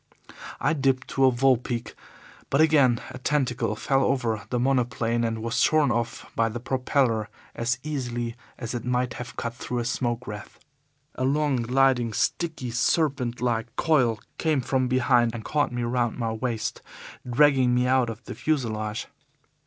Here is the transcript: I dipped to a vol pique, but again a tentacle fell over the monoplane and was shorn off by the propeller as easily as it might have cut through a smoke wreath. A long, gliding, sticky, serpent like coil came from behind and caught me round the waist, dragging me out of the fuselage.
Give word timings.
I 0.59 0.73
dipped 0.73 1.07
to 1.09 1.25
a 1.25 1.31
vol 1.31 1.57
pique, 1.57 1.93
but 2.49 2.59
again 2.59 2.99
a 3.11 3.19
tentacle 3.19 3.75
fell 3.75 4.03
over 4.03 4.47
the 4.49 4.57
monoplane 4.59 5.23
and 5.23 5.43
was 5.43 5.59
shorn 5.59 5.91
off 5.91 6.25
by 6.35 6.49
the 6.49 6.59
propeller 6.59 7.29
as 7.53 7.77
easily 7.83 8.35
as 8.57 8.73
it 8.73 8.83
might 8.83 9.13
have 9.21 9.35
cut 9.35 9.53
through 9.53 9.77
a 9.77 9.85
smoke 9.85 10.25
wreath. 10.25 10.57
A 11.13 11.23
long, 11.23 11.57
gliding, 11.57 12.13
sticky, 12.13 12.71
serpent 12.71 13.41
like 13.41 13.75
coil 13.75 14.19
came 14.39 14.61
from 14.61 14.87
behind 14.87 15.35
and 15.35 15.45
caught 15.45 15.71
me 15.71 15.83
round 15.83 16.19
the 16.19 16.33
waist, 16.33 16.81
dragging 17.29 17.75
me 17.75 17.85
out 17.85 18.09
of 18.09 18.23
the 18.23 18.33
fuselage. 18.33 19.05